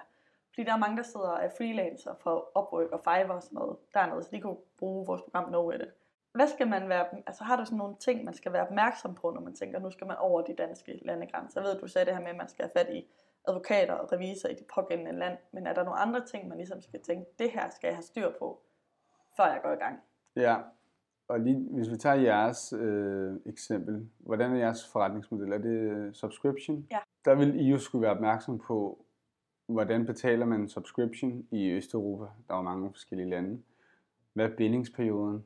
Fordi 0.50 0.64
der 0.64 0.74
er 0.74 0.78
mange, 0.78 0.98
der 0.98 1.04
sidder 1.04 1.32
er 1.34 1.50
freelancer 1.58 2.14
for 2.24 2.60
Upwork 2.60 2.92
og 2.92 3.00
Fiverr 3.04 3.36
og 3.36 3.44
sådan 3.44 3.56
noget 3.56 3.78
dernede, 3.94 4.24
så 4.24 4.30
de 4.32 4.42
kunne 4.42 4.58
bruge 4.78 5.06
vores 5.06 5.22
program 5.22 5.52
No 5.52 5.70
Edit. 5.72 5.94
Hvad 6.32 6.48
skal 6.48 6.68
man 6.68 6.90
være, 6.90 7.06
altså 7.28 7.44
har 7.44 7.56
du 7.58 7.66
sådan 7.66 7.78
nogle 7.78 7.96
ting, 7.96 8.24
man 8.24 8.34
skal 8.34 8.54
være 8.54 8.68
opmærksom 8.68 9.16
på, 9.16 9.32
når 9.32 9.42
man 9.42 9.56
tænker, 9.56 9.80
nu 9.80 9.92
skal 9.92 10.08
man 10.08 10.18
over 10.18 10.42
de 10.42 10.54
danske 10.56 11.00
landegrænser? 11.06 11.62
Jeg 11.62 11.70
ved, 11.70 11.80
du 11.80 11.88
sagde 11.88 12.06
det 12.06 12.14
her 12.16 12.22
med, 12.22 12.30
at 12.30 12.36
man 12.36 12.50
skal 12.50 12.66
have 12.66 12.86
fat 12.86 12.94
i 12.96 13.08
advokater 13.48 13.94
og 13.94 14.12
revisor 14.12 14.50
i 14.50 14.54
det 14.54 14.66
pågældende 14.76 15.12
land, 15.12 15.38
men 15.52 15.68
er 15.68 15.74
der 15.74 15.84
nogle 15.84 16.00
andre 16.00 16.26
ting, 16.26 16.48
man 16.48 16.58
ligesom 16.58 16.82
skal 16.82 17.02
tænke, 17.02 17.26
det 17.40 17.52
her 17.52 17.70
skal 17.70 17.88
jeg 17.88 17.96
have 17.96 18.04
styr 18.04 18.32
på, 18.40 18.62
før 19.38 19.46
jeg 19.46 19.60
går 19.64 19.72
i 19.72 19.76
gang? 19.76 20.00
Ja, 20.36 20.58
og 21.32 21.40
lige, 21.40 21.68
hvis 21.72 21.92
vi 21.92 21.98
tager 21.98 22.16
jeres 22.16 22.74
øh, 22.74 23.34
eksempel, 23.46 24.10
hvordan 24.20 24.52
er 24.52 24.56
jeres 24.58 24.88
forretningsmodel? 24.92 25.52
Er 25.52 25.58
det 25.58 25.70
øh, 25.70 26.14
subscription? 26.14 26.88
Ja. 26.92 27.00
Der 27.26 27.36
vil 27.36 27.60
I 27.60 27.70
jo 27.70 27.78
skulle 27.78 28.02
være 28.02 28.12
opmærksom 28.12 28.60
på, 28.60 29.06
hvordan 29.68 30.06
betaler 30.06 30.46
man 30.46 30.70
subscription 30.70 31.48
i 31.52 31.72
Østeuropa? 31.72 32.26
Der 32.48 32.56
er 32.56 32.62
mange 32.62 32.90
forskellige 32.92 33.30
lande. 33.30 33.62
Hvad 34.34 34.46
er 34.46 34.56
bindingsperioden? 34.56 35.44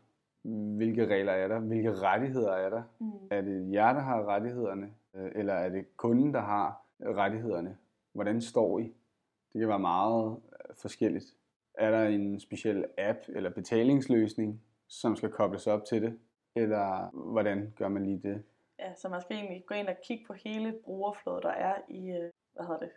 Hvilke 0.78 1.08
regler 1.08 1.32
er 1.32 1.48
der? 1.48 1.60
Hvilke 1.60 1.94
rettigheder 1.94 2.52
er 2.52 2.70
der? 2.70 2.84
Mm. 3.00 3.12
Er 3.32 3.42
det 3.42 3.72
jer, 3.72 3.94
der 3.94 4.02
har 4.02 4.26
rettighederne? 4.26 4.90
Øh, 5.16 5.32
Eller 5.36 5.54
er 5.54 5.70
det 5.70 5.98
kunden, 5.98 6.34
der 6.34 6.42
har 6.42 6.82
rettighederne? 7.02 7.78
Hvordan 8.14 8.42
står 8.42 8.80
I? 8.80 8.94
Det 9.54 9.60
kan 9.60 9.68
være 9.68 9.80
meget 9.80 10.32
øh, 10.32 10.76
forskelligt. 10.76 11.26
Er 11.74 11.92
der 11.92 12.08
en 12.08 12.40
speciel 12.40 12.86
app 12.98 13.20
eller 13.28 13.50
betalingsløsning, 13.50 14.62
som 14.88 15.16
skal 15.16 15.30
kobles 15.32 15.68
op 15.68 15.86
til 15.86 16.02
det? 16.02 16.20
Eller 16.56 17.10
hvordan 17.34 17.74
gør 17.78 17.88
man 17.88 18.06
lige 18.06 18.22
det? 18.24 18.44
Ja, 18.80 18.94
så 18.96 19.10
man 19.10 19.22
skal 19.22 19.36
egentlig 19.36 19.64
gå 19.68 19.76
ind 19.76 19.88
og 19.88 19.96
kigge 20.08 20.26
på 20.28 20.34
hele 20.34 20.74
brugerflådet, 20.84 21.44
der 21.44 21.50
er 21.50 21.76
i, 21.90 22.10
øh, 22.10 22.32
hvad 22.54 22.66
hedder 22.66 22.80
det, 22.80 22.92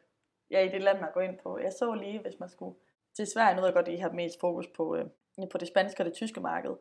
ja, 0.51 0.61
i 0.61 0.69
det 0.69 0.83
land, 0.83 1.01
man 1.01 1.11
går 1.15 1.21
ind 1.21 1.39
på. 1.43 1.59
Jeg 1.59 1.73
så 1.79 1.95
lige, 1.95 2.19
hvis 2.21 2.41
man 2.41 2.49
skulle 2.49 2.77
til 3.17 3.27
Sverige, 3.27 3.55
nu 3.55 3.61
ved 3.61 3.69
jeg 3.69 3.75
godt, 3.75 3.89
at 3.89 3.95
I 3.95 3.97
har 3.97 4.13
mest 4.13 4.41
fokus 4.41 4.67
på, 4.77 4.97
øh, 4.97 5.05
på 5.53 5.59
det 5.59 5.69
spanske 5.69 6.01
og 6.01 6.05
det 6.05 6.15
tyske 6.15 6.41
marked, 6.41 6.77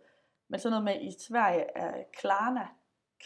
men 0.48 0.60
sådan 0.60 0.72
noget 0.72 0.84
med, 0.84 1.08
i 1.08 1.12
Sverige 1.20 1.66
er 1.76 2.04
Klarna 2.14 2.68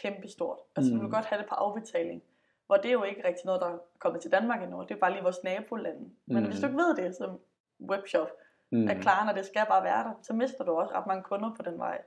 kæmpestort. 0.02 0.58
Altså, 0.76 0.92
mm. 0.92 0.98
du 0.98 1.04
vil 1.04 1.12
godt 1.12 1.24
have 1.24 1.40
det 1.40 1.48
på 1.48 1.54
afbetaling, 1.54 2.22
hvor 2.66 2.76
det 2.76 2.88
er 2.88 2.92
jo 2.92 3.02
ikke 3.02 3.24
rigtig 3.28 3.46
noget, 3.46 3.60
der 3.60 3.66
er 3.66 3.78
kommet 3.98 4.22
til 4.22 4.32
Danmark 4.32 4.62
endnu. 4.62 4.82
Det 4.82 4.90
er 4.90 4.98
bare 4.98 5.12
lige 5.12 5.22
vores 5.22 5.42
nabolande. 5.44 6.10
Men 6.26 6.42
Mm. 6.42 6.48
hvis 6.48 6.60
du 6.60 6.66
ikke 6.66 6.78
ved 6.78 6.96
det 6.96 7.16
som 7.16 7.40
webshop, 7.90 8.28
Mm. 8.72 8.88
at 8.88 8.96
Klarna, 9.00 9.32
det 9.32 9.46
skal 9.46 9.66
bare 9.68 9.84
være 9.84 10.04
der, 10.04 10.12
så 10.22 10.34
mister 10.34 10.64
du 10.64 10.70
også 10.70 10.94
ret 10.94 11.06
mange 11.06 11.22
kunder 11.22 11.50
på 11.56 11.70
den 11.70 11.78
vej, 11.78 12.02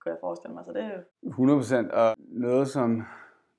kunne 0.00 0.12
jeg 0.12 0.18
forestille 0.20 0.54
mig. 0.54 0.64
Så 0.64 0.72
det 0.72 0.82
er 0.82 0.90
jo 1.22 1.60
100% 1.60 1.94
og 1.94 2.16
noget 2.18 2.68
som 2.68 3.02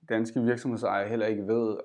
danske 0.09 0.41
virksomhedsejere 0.41 1.09
heller 1.09 1.25
ikke 1.25 1.47
ved, 1.47 1.77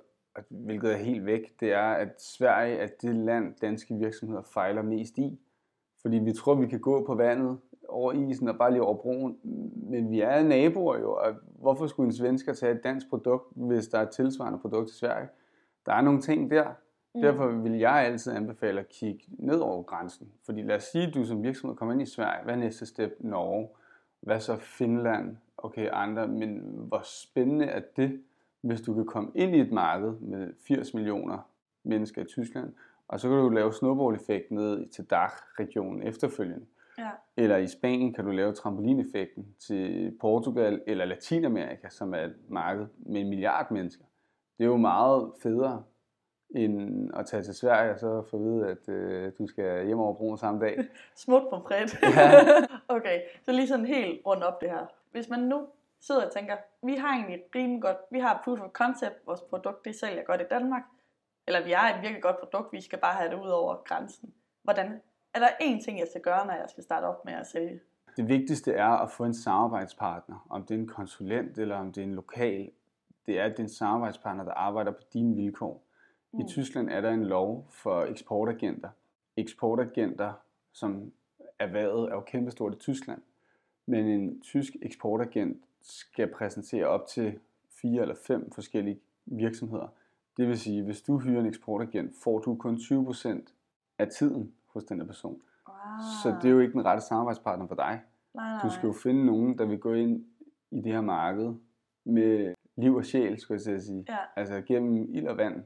hvilket 0.49 0.93
er 0.93 0.97
helt 0.97 1.27
væk, 1.27 1.61
det 1.61 1.73
er, 1.73 1.93
at 1.93 2.23
Sverige 2.23 2.77
er 2.77 2.89
det 3.03 3.15
land, 3.15 3.55
danske 3.61 3.95
virksomheder 3.95 4.43
fejler 4.43 4.83
mest 4.83 5.19
i. 5.19 5.41
Fordi 6.03 6.19
vi 6.19 6.33
tror, 6.33 6.55
vi 6.55 6.67
kan 6.67 6.81
gå 6.81 7.07
på 7.07 7.15
vandet 7.15 7.59
over 7.89 8.13
isen 8.13 8.49
og 8.49 8.59
bare 8.59 8.71
lige 8.71 8.83
over 8.83 8.97
broen, 8.97 9.39
men 9.91 10.11
vi 10.11 10.21
er 10.21 10.43
naboer 10.43 10.99
jo, 10.99 11.15
og 11.15 11.35
hvorfor 11.61 11.87
skulle 11.87 12.07
en 12.07 12.13
svensker 12.13 12.53
tage 12.53 12.73
et 12.73 12.85
dansk 12.85 13.09
produkt, 13.11 13.45
hvis 13.57 13.89
der 13.89 13.99
er 13.99 14.03
et 14.03 14.11
tilsvarende 14.11 14.59
produkt 14.59 14.89
til 14.89 14.99
Sverige? 14.99 15.29
Der 15.87 15.93
er 15.93 16.01
nogle 16.01 16.21
ting 16.21 16.51
der, 16.51 16.67
Mm. 17.15 17.21
Derfor 17.21 17.49
vil 17.49 17.73
jeg 17.73 17.93
altid 17.93 18.33
anbefale 18.33 18.81
at 18.81 18.89
kigge 18.89 19.25
ned 19.29 19.59
over 19.59 19.83
grænsen. 19.83 20.29
Fordi 20.47 20.63
lad 20.63 20.77
os 20.77 20.83
sige, 20.83 21.07
at 21.07 21.15
du 21.15 21.25
som 21.25 21.43
virksomhed 21.43 21.77
kommer 21.77 21.93
ind 21.93 22.03
i 22.03 22.07
Sverige. 22.07 22.45
Hvad 22.45 22.55
er 22.55 22.59
næste 22.59 22.87
step? 22.87 23.17
Norge. 23.21 23.69
Hvad 24.21 24.41
så 24.41 24.57
Finland? 24.57 25.37
Okay, 25.57 25.89
andre. 25.93 26.29
Men 26.29 26.63
hvor 26.89 27.01
spændende 27.05 27.65
er 27.65 27.81
det, 27.97 28.23
hvis 28.61 28.81
du 28.81 28.95
kan 28.95 29.05
komme 29.05 29.31
ind 29.35 29.57
i 29.57 29.61
et 29.61 29.73
marked 29.73 30.13
med 30.13 30.53
80 30.69 30.95
millioner 30.95 31.39
mennesker 31.83 32.23
i 32.23 32.25
Tyskland, 32.25 32.73
og 33.09 33.21
så 33.21 33.29
kan 33.29 33.39
du 33.39 33.49
lave 33.49 33.73
snowball-effekt 33.73 34.51
ned 34.51 34.89
til 34.89 35.05
DACH-regionen 35.05 36.03
efterfølgende. 36.03 36.67
Ja. 36.99 37.11
Eller 37.37 37.57
i 37.57 37.67
Spanien 37.67 38.13
kan 38.13 38.25
du 38.25 38.31
lave 38.31 38.53
trampolineffekten 38.53 39.47
til 39.59 40.17
Portugal 40.21 40.83
eller 40.87 41.05
Latinamerika, 41.05 41.89
som 41.89 42.15
er 42.15 42.19
et 42.19 42.37
marked 42.49 42.87
med 42.97 43.21
en 43.21 43.29
milliard 43.29 43.71
mennesker. 43.71 44.05
Det 44.59 44.65
er 44.65 44.69
jo 44.69 44.77
meget 44.77 45.33
federe 45.43 45.83
end 46.55 47.11
at 47.17 47.27
tage 47.27 47.43
til 47.43 47.55
Sverige 47.55 47.93
og 47.93 47.99
så 47.99 48.23
få 48.31 48.37
at 48.37 48.43
vide, 48.43 48.67
at 48.67 48.89
øh, 48.89 49.33
du 49.39 49.47
skal 49.47 49.87
hjem 49.87 49.99
over 49.99 50.15
broen 50.15 50.39
samme 50.39 50.61
dag. 50.61 50.85
Smut 51.25 51.43
på 51.51 51.61
fred. 51.69 51.89
Ja. 52.17 52.95
okay, 52.97 53.21
så 53.45 53.53
lige 53.53 53.69
sådan 53.69 53.87
helt 53.87 54.21
rundt 54.27 54.45
op 54.45 54.61
det 54.61 54.71
her. 54.71 54.87
Hvis 55.13 55.29
man 55.29 55.41
nu 55.41 55.67
sidder 56.01 56.27
og 56.27 56.33
tænker, 56.33 56.57
vi 56.83 56.95
har 56.95 57.09
egentlig 57.09 57.43
rimelig 57.55 57.83
godt, 57.83 57.97
vi 58.11 58.19
har 58.19 58.41
proof 58.45 58.61
of 58.61 58.71
concept, 58.71 59.27
vores 59.27 59.41
produkt 59.41 59.85
det 59.85 59.97
sælger 59.97 60.23
godt 60.25 60.41
i 60.41 60.45
Danmark, 60.51 60.83
eller 61.47 61.65
vi 61.65 61.71
har 61.71 61.95
et 61.95 62.03
virkelig 62.03 62.23
godt 62.23 62.37
produkt, 62.39 62.73
vi 62.73 62.81
skal 62.81 62.99
bare 62.99 63.15
have 63.15 63.31
det 63.31 63.43
ud 63.43 63.49
over 63.49 63.77
grænsen. 63.85 64.33
Hvordan? 64.63 65.01
Er 65.35 65.39
der 65.39 65.49
én 65.49 65.85
ting, 65.85 65.99
jeg 65.99 66.07
skal 66.09 66.21
gøre, 66.21 66.47
når 66.47 66.53
jeg 66.53 66.67
skal 66.69 66.83
starte 66.83 67.05
op 67.05 67.25
med 67.25 67.33
at 67.33 67.47
sælge? 67.47 67.81
Det 68.17 68.29
vigtigste 68.29 68.73
er 68.73 68.89
at 68.89 69.11
få 69.11 69.25
en 69.25 69.35
samarbejdspartner, 69.35 70.47
om 70.51 70.63
det 70.63 70.75
er 70.75 70.79
en 70.79 70.87
konsulent 70.87 71.59
eller 71.59 71.77
om 71.77 71.93
det 71.93 72.01
er 72.01 72.05
en 72.07 72.15
lokal. 72.15 72.71
Det 73.27 73.41
er, 73.41 73.45
at 73.45 73.51
det 73.51 73.59
er 73.59 73.63
en 73.63 73.69
samarbejdspartner, 73.69 74.45
der 74.45 74.53
arbejder 74.53 74.93
på 74.93 75.03
dine 75.13 75.37
vilkår. 75.37 75.83
Mm. 76.35 76.41
I 76.41 76.49
Tyskland 76.49 76.89
er 76.91 77.01
der 77.01 77.11
en 77.11 77.25
lov 77.25 77.67
for 77.71 78.03
eksportagenter. 78.03 78.89
Eksportagenter, 79.37 80.33
som 80.73 81.13
erhvervet 81.59 82.09
er 82.11 82.15
jo 82.15 82.21
kæmpestort 82.21 82.75
i 82.75 82.77
Tyskland. 82.79 83.23
Men 83.87 84.07
en 84.07 84.41
tysk 84.41 84.77
eksportagent 84.83 85.63
skal 85.81 86.27
præsentere 86.27 86.87
op 86.87 87.07
til 87.07 87.39
fire 87.71 88.03
eller 88.03 88.15
fem 88.27 88.51
forskellige 88.51 89.01
virksomheder. 89.27 89.89
Det 90.37 90.49
vil 90.49 90.59
sige, 90.59 90.83
hvis 90.83 91.03
du 91.03 91.19
hyrer 91.19 91.41
en 91.41 91.47
eksportagent, 91.47 92.13
får 92.25 92.39
du 92.39 92.55
kun 92.55 92.77
20% 92.77 93.53
af 93.99 94.09
tiden 94.09 94.53
hos 94.67 94.85
den 94.85 95.07
person. 95.07 95.43
Wow. 95.69 95.77
Så 96.23 96.37
det 96.43 96.49
er 96.49 96.53
jo 96.53 96.61
ikke 96.61 96.73
den 96.73 96.85
rette 96.85 97.03
samarbejdspartner 97.03 97.67
for 97.67 97.75
dig. 97.75 98.01
nej, 98.35 98.53
nej. 98.53 98.63
Du 98.63 98.71
skal 98.71 98.87
jo 98.87 98.93
finde 98.93 99.27
nogen, 99.27 99.59
der 99.59 99.67
vil 99.67 99.79
gå 99.79 99.93
ind 99.93 100.25
i 100.71 100.81
det 100.81 100.93
her 100.93 101.01
marked 101.01 101.55
med 102.05 102.55
liv 102.77 102.95
og 102.95 103.05
sjæl, 103.05 103.39
skulle 103.39 103.61
jeg 103.67 103.83
sige. 103.83 104.05
Ja. 104.09 104.17
Altså 104.37 104.61
gennem 104.61 104.97
ild 105.15 105.27
og 105.27 105.37
vand. 105.37 105.65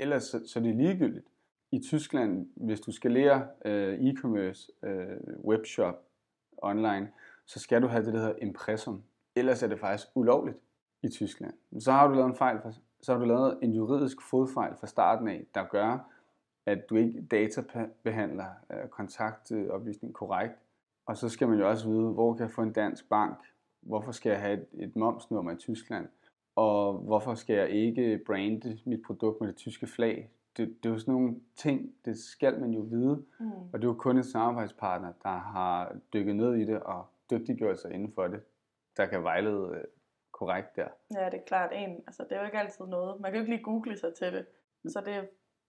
Ellers 0.00 0.22
så, 0.22 0.42
så 0.46 0.58
er 0.58 0.62
det 0.62 0.76
ligegyldigt. 0.76 1.26
I 1.72 1.78
Tyskland, 1.78 2.48
hvis 2.56 2.80
du 2.80 2.92
skalerer 2.92 3.46
øh, 3.64 3.98
e-commerce, 3.98 4.86
øh, 4.88 5.44
webshop, 5.44 6.04
online, 6.56 7.08
så 7.46 7.60
skal 7.60 7.82
du 7.82 7.86
have 7.86 8.04
det, 8.04 8.12
der 8.14 8.20
hedder 8.20 8.34
impressum. 8.42 9.02
Ellers 9.36 9.62
er 9.62 9.66
det 9.66 9.80
faktisk 9.80 10.08
ulovligt 10.14 10.58
i 11.02 11.08
Tyskland. 11.08 11.54
Så 11.78 11.92
har 11.92 12.08
du 12.08 12.14
lavet 12.14 12.28
en 12.28 12.36
fejl, 12.36 12.58
for, 12.62 12.72
så 13.00 13.12
har 13.12 13.18
du 13.18 13.24
lavet 13.24 13.58
en 13.62 13.72
juridisk 13.72 14.22
fodfejl 14.22 14.74
fra 14.80 14.86
starten 14.86 15.28
af, 15.28 15.46
der 15.54 15.64
gør, 15.64 16.10
at 16.66 16.90
du 16.90 16.96
ikke 16.96 17.22
databehandler 17.30 18.48
øh, 18.72 18.88
kontaktoplysning 18.88 20.14
korrekt. 20.14 20.54
Og 21.06 21.16
så 21.16 21.28
skal 21.28 21.48
man 21.48 21.58
jo 21.58 21.68
også 21.68 21.88
vide, 21.88 22.08
hvor 22.08 22.34
kan 22.34 22.42
jeg 22.42 22.50
få 22.50 22.62
en 22.62 22.72
dansk 22.72 23.08
bank? 23.08 23.38
Hvorfor 23.80 24.12
skal 24.12 24.30
jeg 24.30 24.40
have 24.40 24.54
et, 24.54 24.66
et 24.72 24.96
momsnummer 24.96 25.52
i 25.52 25.56
Tyskland? 25.56 26.08
Og 26.56 26.92
hvorfor 26.98 27.34
skal 27.34 27.56
jeg 27.56 27.70
ikke 27.70 28.20
brande 28.26 28.78
mit 28.86 29.02
produkt 29.06 29.40
med 29.40 29.48
det 29.48 29.56
tyske 29.56 29.86
flag? 29.86 30.30
Det, 30.56 30.68
det 30.82 30.88
er 30.88 30.92
jo 30.92 30.98
sådan 30.98 31.14
nogle 31.14 31.40
ting, 31.56 31.94
det 32.04 32.18
skal 32.18 32.60
man 32.60 32.70
jo 32.70 32.80
vide. 32.80 33.24
Mm. 33.40 33.50
Og 33.52 33.72
det 33.72 33.84
er 33.84 33.88
jo 33.88 33.94
kun 33.94 34.16
en 34.16 34.24
samarbejdspartner, 34.24 35.12
der 35.22 35.28
har 35.38 35.96
dykket 36.12 36.36
ned 36.36 36.54
i 36.54 36.64
det 36.64 36.80
og 36.82 37.06
dygtiggjort 37.30 37.80
sig 37.80 37.92
inden 37.92 38.12
for 38.12 38.26
det, 38.28 38.40
der 38.96 39.06
kan 39.06 39.22
vejlede 39.22 39.70
øh, 39.74 39.84
korrekt 40.32 40.76
der. 40.76 40.88
Ja, 41.14 41.24
det 41.24 41.34
er 41.34 41.44
klart 41.46 41.70
en. 41.74 41.90
Altså, 42.06 42.24
det 42.28 42.32
er 42.32 42.40
jo 42.40 42.46
ikke 42.46 42.58
altid 42.58 42.84
noget. 42.86 43.20
Man 43.20 43.30
kan 43.32 43.38
jo 43.38 43.42
ikke 43.42 43.54
lige 43.54 43.64
google 43.64 43.96
sig 43.98 44.14
til 44.14 44.32
det. 44.32 44.46
Så 44.88 45.02
det 45.06 45.14
er 45.14 45.22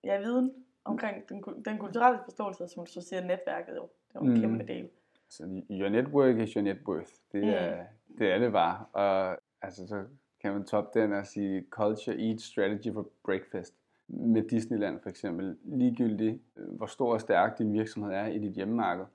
ja, 0.04 0.20
viden 0.20 0.52
omkring 0.86 1.30
den, 1.30 1.44
den 1.66 1.78
kulturelle 1.78 2.20
forståelse, 2.24 2.68
som 2.68 2.86
du 2.86 2.92
så 2.92 3.02
siger, 3.02 3.22
netværket 3.22 3.76
jo. 3.76 3.82
Det 4.08 4.16
er 4.16 4.20
jo 4.20 4.26
en 4.26 4.28
Mm. 4.30 4.36
mm. 4.36 4.42
kæmpe 4.42 4.66
del. 4.74 4.90
Så 5.30 5.62
your 5.72 5.90
network 5.90 6.36
is 6.38 6.54
your 6.54 6.64
net 6.64 6.78
worth. 6.88 7.12
Det 7.32 7.44
Mm. 7.44 7.50
er, 7.50 7.84
det 8.18 8.32
er 8.32 8.38
det 8.38 8.52
bare. 8.52 8.86
Og 8.94 9.38
altså, 9.62 9.88
så 9.88 10.04
kan 10.42 10.54
man 10.54 10.64
toppe 10.64 11.00
den 11.00 11.14
og 11.14 11.28
sige 11.28 11.66
culture, 11.70 12.20
eat, 12.20 12.42
strategy 12.42 12.94
for 12.94 13.10
breakfast. 13.24 13.74
Med 14.08 14.44
Disneyland 14.50 15.00
for 15.02 15.10
eksempel. 15.10 15.58
Ligegyldigt, 15.64 16.42
øh, 16.58 16.68
hvor 16.78 16.86
stor 16.86 17.14
og 17.14 17.22
stærk 17.22 17.58
din 17.58 17.74
virksomhed 17.74 18.12
er 18.14 18.26
i 18.28 18.40
dit 18.40 18.54
hjemmemarked. 18.54 19.06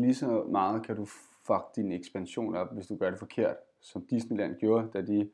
Lige 0.00 0.14
så 0.14 0.44
meget 0.50 0.86
kan 0.86 0.96
du 0.96 1.04
fuck 1.46 1.76
din 1.76 1.92
ekspansion 1.92 2.56
op, 2.56 2.74
hvis 2.74 2.86
du 2.86 2.96
gør 2.96 3.10
det 3.10 3.18
forkert. 3.18 3.56
Som 3.80 4.06
Disneyland 4.10 4.56
gjorde, 4.56 4.88
da 4.92 5.02
de 5.02 5.30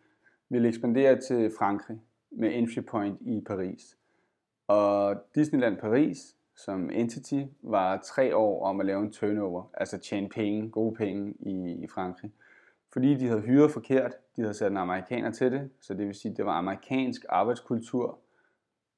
ville 0.48 0.68
ekspandere 0.68 1.20
til 1.20 1.50
Frankrig 1.58 2.00
med 2.30 2.50
entry 2.54 2.80
point 2.80 3.18
i 3.20 3.40
Paris. 3.46 3.96
Og 4.66 5.16
Disneyland 5.34 5.76
Paris 5.76 6.36
som 6.58 6.90
entity 6.90 7.42
var 7.62 7.96
tre 7.96 8.36
år 8.36 8.66
om 8.66 8.80
at 8.80 8.86
lave 8.86 9.00
en 9.00 9.12
turnover, 9.12 9.70
altså 9.74 9.98
tjene 9.98 10.28
penge, 10.28 10.70
gode 10.70 10.94
penge 10.94 11.34
i, 11.40 11.72
i 11.82 11.86
Frankrig. 11.86 12.30
Fordi 12.98 13.14
de 13.14 13.26
havde 13.28 13.40
hyret 13.40 13.70
forkert, 13.70 14.12
de 14.36 14.40
havde 14.42 14.54
sat 14.54 14.70
en 14.70 14.76
amerikaner 14.76 15.30
til 15.30 15.52
det, 15.52 15.70
så 15.80 15.94
det 15.94 16.06
vil 16.06 16.14
sige, 16.14 16.30
at 16.32 16.36
det 16.36 16.46
var 16.46 16.52
amerikansk 16.52 17.24
arbejdskultur 17.28 18.18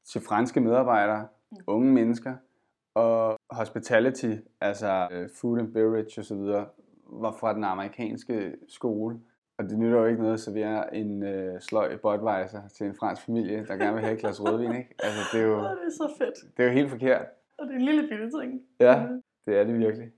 til 0.05 0.21
franske 0.21 0.61
medarbejdere, 0.61 1.29
unge 1.67 1.93
mennesker, 1.93 2.35
og 2.95 3.39
hospitality, 3.51 4.35
altså 4.61 5.09
øh, 5.13 5.29
food 5.41 5.59
and 5.59 5.73
beverage 5.73 6.21
osv., 6.21 6.37
var 7.23 7.33
fra 7.41 7.55
den 7.55 7.65
amerikanske 7.65 8.57
skole. 8.69 9.21
Og 9.59 9.65
det 9.65 9.79
nytter 9.79 9.99
jo 9.99 10.05
ikke 10.07 10.21
noget 10.21 10.35
at 10.35 10.41
servere 10.41 10.95
en 10.97 11.23
øh, 11.23 11.61
sløj 11.61 11.97
Budweiser 11.97 12.69
til 12.69 12.87
en 12.87 12.95
fransk 12.95 13.23
familie, 13.27 13.67
der 13.67 13.77
gerne 13.77 13.93
vil 13.93 14.03
have 14.03 14.15
et 14.15 14.21
glas 14.21 14.43
rødvin, 14.45 14.75
ikke? 14.77 14.95
Altså, 14.99 15.21
det 15.33 15.41
er 15.43 15.47
jo, 15.47 15.57
det 15.57 15.65
er 15.65 15.91
så 15.91 16.15
fedt. 16.19 16.57
det 16.57 16.63
er 16.63 16.69
jo 16.69 16.75
helt 16.75 16.91
forkert. 16.91 17.27
Og 17.59 17.67
det 17.67 17.73
er 17.73 17.79
en 17.79 17.85
lille 17.85 18.03
bitte 18.09 18.31
ting. 18.41 18.63
Ja, 18.81 19.07
Mm. 19.07 19.23
det 19.47 19.59
er 19.59 19.65
det 19.65 19.79
virkelig. 19.79 20.13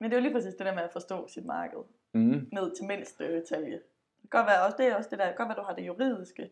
Men 0.00 0.10
det 0.10 0.16
er 0.16 0.20
jo 0.20 0.22
lige 0.22 0.34
præcis 0.34 0.54
det 0.54 0.66
der 0.66 0.74
med 0.74 0.82
at 0.82 0.92
forstå 0.92 1.28
sit 1.28 1.44
marked. 1.46 1.78
Mm. 2.14 2.48
Ned 2.52 2.76
til 2.76 2.84
mindste 2.84 3.40
detalje. 3.40 3.80
Det 4.22 4.30
kan 4.30 4.40
godt 4.40 4.46
være, 4.46 4.64
også, 4.66 4.76
det 4.76 4.86
er 4.86 4.96
også 4.96 5.10
det 5.10 5.18
der, 5.18 5.26
det 5.26 5.36
kan 5.36 5.46
godt 5.46 5.56
være, 5.56 5.62
du 5.62 5.66
har 5.66 5.74
det 5.74 5.86
juridiske 5.86 6.50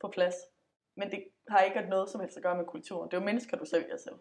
på 0.00 0.08
plads. 0.08 0.34
Men 0.96 1.10
det 1.10 1.24
har 1.48 1.58
ikke 1.58 1.80
noget 1.80 2.08
som 2.08 2.20
helst 2.20 2.36
at 2.36 2.42
gøre 2.42 2.56
med 2.56 2.64
kulturen. 2.64 3.10
Det 3.10 3.16
er 3.16 3.20
jo 3.20 3.24
mennesker, 3.24 3.56
du 3.56 3.64
sælger 3.64 3.96
selv. 3.96 4.14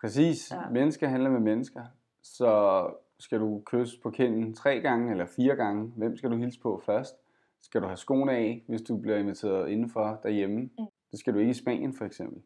Præcis. 0.00 0.50
Ja. 0.50 0.68
Mennesker 0.70 1.08
handler 1.08 1.30
med 1.30 1.40
mennesker. 1.40 1.84
Så 2.22 2.82
skal 3.18 3.40
du 3.40 3.62
kysse 3.66 4.00
på 4.00 4.10
kinden 4.10 4.54
tre 4.54 4.80
gange 4.80 5.10
eller 5.10 5.26
fire 5.26 5.56
gange. 5.56 5.92
Hvem 5.96 6.16
skal 6.16 6.30
du 6.30 6.36
hilse 6.36 6.60
på 6.60 6.82
først? 6.86 7.16
Skal 7.62 7.82
du 7.82 7.86
have 7.86 7.96
skoene 7.96 8.32
af, 8.32 8.64
hvis 8.68 8.82
du 8.82 8.96
bliver 8.96 9.16
inviteret 9.16 9.68
indenfor 9.68 10.20
derhjemme? 10.22 10.60
Mm. 10.60 10.86
Det 11.10 11.18
skal 11.18 11.34
du 11.34 11.38
ikke 11.38 11.50
i 11.50 11.54
Spanien 11.54 11.94
for 11.94 12.04
eksempel. 12.04 12.42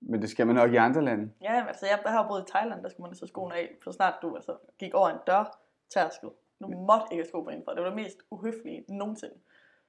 Men 0.00 0.22
det 0.22 0.30
skal 0.30 0.46
man 0.46 0.56
nok 0.56 0.72
i 0.72 0.76
andre 0.76 1.04
lande. 1.04 1.32
Ja, 1.42 1.66
altså 1.68 1.86
jeg 1.86 1.98
har 2.06 2.28
boet 2.28 2.42
i 2.48 2.50
Thailand, 2.52 2.82
der 2.82 2.88
skulle 2.88 3.08
man 3.08 3.14
så 3.14 3.26
skoene 3.26 3.54
af, 3.54 3.76
så 3.84 3.92
snart 3.92 4.14
du 4.22 4.36
altså 4.36 4.56
gik 4.78 4.94
over 4.94 5.08
en 5.08 5.18
dør 5.26 5.58
tærskel. 5.90 6.28
Du 6.60 6.68
måtte 6.68 7.06
ikke 7.10 7.22
have 7.22 7.28
sko 7.28 7.42
på 7.42 7.50
indenfor. 7.50 7.72
Det 7.72 7.82
var 7.82 7.88
det 7.88 7.96
mest 7.96 8.18
uhøflige 8.30 8.84
nogensinde. 8.88 9.34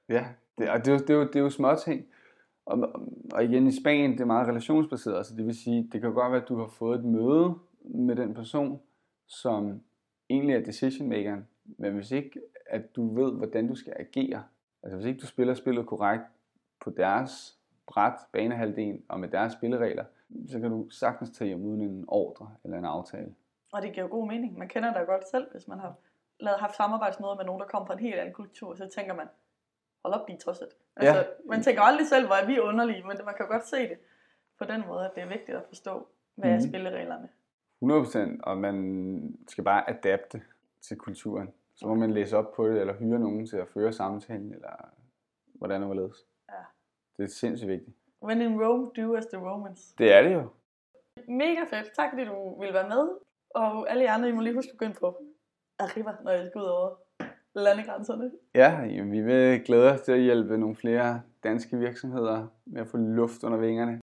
Ja, 0.08 0.26
det, 0.58 0.70
og 0.70 0.78
det, 0.78 0.88
er 0.88 0.92
jo, 0.92 0.98
det, 0.98 1.10
er 1.10 1.14
jo, 1.14 1.26
det 1.26 1.36
er 1.36 1.40
jo 1.40 1.50
små 1.50 1.74
ting. 1.74 2.06
Og, 2.66 2.78
og 3.32 3.44
igen 3.44 3.66
i 3.66 3.80
Spanien, 3.80 4.12
det 4.12 4.20
er 4.20 4.24
meget 4.24 4.48
relationsbaseret, 4.48 5.26
så 5.26 5.34
det 5.36 5.46
vil 5.46 5.54
sige, 5.54 5.88
det 5.92 6.00
kan 6.00 6.12
godt 6.12 6.32
være, 6.32 6.42
at 6.42 6.48
du 6.48 6.58
har 6.58 6.66
fået 6.66 6.98
et 6.98 7.04
møde 7.04 7.54
med 7.84 8.16
den 8.16 8.34
person, 8.34 8.80
som 9.26 9.82
egentlig 10.30 10.56
er 10.56 10.64
decision 10.64 11.08
makeren, 11.08 11.48
men 11.64 11.94
hvis 11.94 12.10
ikke, 12.10 12.40
at 12.66 12.96
du 12.96 13.14
ved, 13.14 13.32
hvordan 13.32 13.68
du 13.68 13.74
skal 13.74 13.92
agere, 13.96 14.44
altså 14.82 14.96
hvis 14.96 15.06
ikke 15.06 15.20
du 15.20 15.26
spiller 15.26 15.54
spillet 15.54 15.86
korrekt 15.86 16.24
på 16.80 16.90
deres 16.90 17.58
bræt, 17.86 18.14
banehalvdel 18.32 19.02
og 19.08 19.20
med 19.20 19.28
deres 19.28 19.52
spilleregler, 19.52 20.04
så 20.48 20.60
kan 20.60 20.70
du 20.70 20.88
sagtens 20.88 21.30
tage 21.30 21.48
hjem 21.48 21.64
uden 21.64 21.82
en 21.82 22.04
ordre 22.08 22.50
eller 22.64 22.78
en 22.78 22.84
aftale. 22.84 23.34
Og 23.72 23.82
det 23.82 23.92
giver 23.92 24.06
jo 24.06 24.10
god 24.10 24.26
mening. 24.26 24.58
Man 24.58 24.68
kender 24.68 24.98
det 24.98 25.06
godt 25.06 25.28
selv, 25.28 25.46
hvis 25.52 25.68
man 25.68 25.78
har 25.78 25.94
lavet, 26.40 26.60
haft 26.60 26.76
samarbejdsmøder 26.76 27.36
med 27.36 27.44
nogen, 27.44 27.60
der 27.60 27.66
kommer 27.66 27.86
fra 27.86 27.94
en 27.94 28.00
helt 28.00 28.14
anden 28.14 28.34
kultur, 28.34 28.74
så 28.74 28.88
tænker 28.96 29.14
man, 29.14 29.28
hold 30.04 30.14
op, 30.14 30.28
de 30.28 30.32
er 30.32 30.38
tosset. 30.38 30.68
Altså, 30.96 31.14
Ja. 31.16 31.22
Man 31.46 31.62
tænker 31.62 31.82
aldrig 31.82 32.06
selv, 32.06 32.26
hvor 32.26 32.34
er 32.36 32.46
vi 32.46 32.58
underlige, 32.60 33.02
men 33.02 33.16
det- 33.16 33.24
man 33.24 33.34
kan 33.34 33.48
godt 33.48 33.66
se 33.66 33.76
det 33.88 33.98
på 34.58 34.64
den 34.64 34.82
måde, 34.88 35.04
at 35.04 35.10
det 35.14 35.22
er 35.22 35.28
vigtigt 35.28 35.56
at 35.56 35.64
forstå, 35.68 36.08
hvad 36.34 36.50
er 36.50 36.54
Mhm. 36.58 36.68
spillereglerne. 36.68 37.28
100%, 37.80 38.40
og 38.42 38.58
man 38.58 39.38
skal 39.48 39.64
bare 39.64 39.90
adapte 39.90 40.42
til 40.80 40.96
kulturen. 40.98 41.52
Så 41.74 41.86
må 41.86 41.94
man 41.94 42.10
læse 42.10 42.36
op 42.36 42.52
på 42.52 42.68
det, 42.68 42.80
eller 42.80 42.94
hyre 42.94 43.18
nogen 43.18 43.46
til 43.46 43.56
at 43.56 43.68
føre 43.68 43.92
samtalen, 43.92 44.52
eller 44.54 44.88
hvordan 45.54 45.80
og 45.82 45.86
hvorledes. 45.86 46.26
Ja. 46.48 46.54
Det 47.16 47.22
er 47.24 47.28
sindssygt 47.28 47.68
vigtigt. 47.70 47.96
When 48.22 48.40
in 48.40 48.62
Rome, 48.64 48.90
do 48.96 49.14
as 49.16 49.26
the 49.26 49.38
Romans. 49.50 49.92
Det 49.98 50.12
er 50.14 50.22
det 50.22 50.34
jo. 50.34 50.48
Mega 51.28 51.60
fedt. 51.70 51.92
Tak 51.96 52.10
fordi 52.10 52.24
du 52.24 52.60
ville 52.60 52.74
være 52.74 52.88
med. 52.88 53.08
Og 53.50 53.90
alle 53.90 54.04
jer 54.04 54.12
andre, 54.12 54.28
I 54.28 54.32
må 54.32 54.40
lige 54.40 54.54
huske 54.54 54.70
at 54.72 54.78
gå 54.78 54.84
ind 54.84 54.94
på 54.94 55.22
Arriva, 55.80 56.12
når 56.24 56.30
jeg 56.30 56.46
skal 56.46 56.60
ud 56.60 56.66
over 56.66 56.90
landegrænserne. 57.54 58.30
Ja, 58.54 58.80
jamen, 58.80 59.12
vi 59.12 59.20
vil 59.20 59.64
glæde 59.64 59.92
os 59.92 60.00
til 60.00 60.12
at 60.12 60.20
hjælpe 60.20 60.58
nogle 60.58 60.76
flere 60.76 61.22
danske 61.44 61.76
virksomheder 61.76 62.46
med 62.66 62.80
at 62.80 62.88
få 62.88 62.96
luft 62.96 63.44
under 63.44 63.58
vingerne. 63.58 64.00